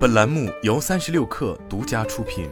[0.00, 2.48] 本栏目由三十六氪独家出品。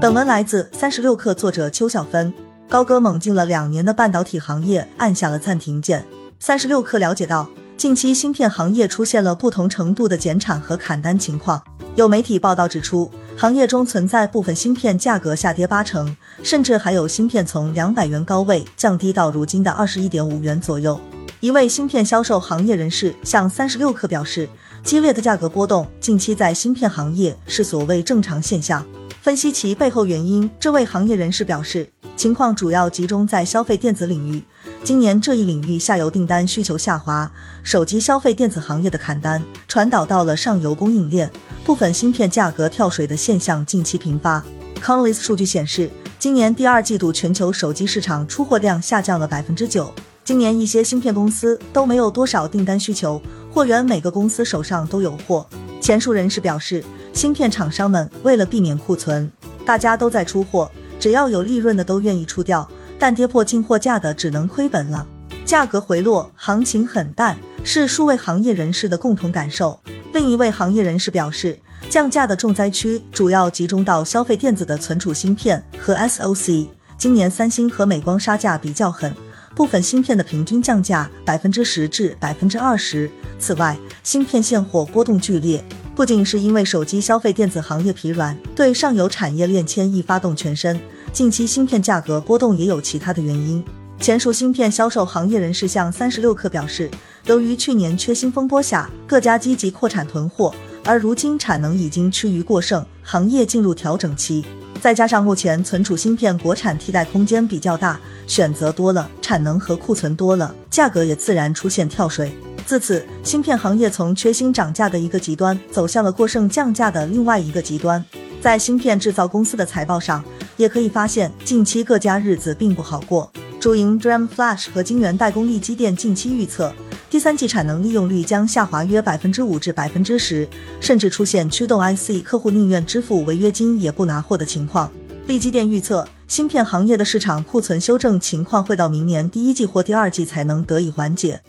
[0.00, 2.32] 本文来自三十六氪，作者邱小芬。
[2.66, 6.06] 高歌猛进了两年的半导体行业按下了暂停键。
[6.40, 7.46] 三十六氪了解到，
[7.76, 11.62] 近期芯片行业出现了不同程度的减产和砍单情况。
[11.96, 20.98] 有媒体报道指出，行业中存在部分芯片价格下跌八成，甚至还有芯片从两百元高位降低到如今的二十一点五元左右。
[21.44, 24.48] 一位芯片销售行业人士向三十六氪表示，
[24.82, 28.82] 激烈的价格波动近期在芯片行业是所谓正常现象。
[29.20, 34.42] 分析其背后原因，这位行业人士表示，情况主要集中在消费电子领域。
[34.82, 37.30] 今年这一领域下游订单需求下滑，
[37.62, 41.30] 手机消费电子行业的砍单传导到了上游供应链。
[41.62, 44.42] 部分芯片价格跳水的现象近期频发。
[44.82, 49.92] c o n l i s 数据显示，今年第二季度全球手机市场出货量下降了百分之九。
[50.24, 53.20] 今年一些芯片公司都没有多少订单需求，
[53.52, 55.46] 货源每个公司手上都有货。
[55.82, 59.30] 前述人士表示，芯片厂商们为了避免库存，
[59.66, 62.66] 大家都在出货，只要有利润的都愿意出掉，
[62.98, 65.06] 但跌破进货价的只能亏本了。
[65.44, 69.78] 价格回落，行情很淡，是数位行业人士的共同感受。
[70.14, 71.58] 另一位行业人士表示，
[71.90, 76.68] 降价的重灾区主要集中到消费电子的存储芯片和 SOC。
[76.96, 79.14] 今年三星和美光杀价比较狠，
[79.54, 83.10] 部分芯片的平均降价百分之十至百分之二十。
[83.38, 90.80] 此外，芯片现货波动剧烈，不仅是因为手机消费电子行业疲软，对上游产业链牵一发动全身。
[91.12, 93.64] 近期芯片价格波动也有其他的原因。
[94.00, 96.90] 前述芯片销售行业人士向三十六氪表示。
[97.26, 104.44] 由于去年缺芯风波下，各家积极扩产囤货，而如今产能已经趋于过剩，行业进入调整期。
[104.84, 112.36] 再加上目前存储芯片国产替代空间比较大，选择多了，产能和库存多了，价格也自然出现跳水。
[112.66, 118.04] 自此，芯片行业从缺芯涨价的一个极端，走向了过剩降价的另外一个极端。
[118.42, 120.22] 在芯片制造公司的财报上，
[120.58, 123.32] 也可以发现，近期各家日子并不好过。
[123.58, 126.70] 主营 DRAM Flash 和晶圆代工力积电近期预测。
[127.14, 130.48] 第三季产能利用率将下滑约百分之五至百分之十，
[130.80, 134.90] 甚至出现驱动 IC 客户宁愿支付违约金也不拿货的情况。
[135.28, 141.40] 立基电预测，芯片行业的市场库存修正情况会到明年第一季或第二季才能得以缓解。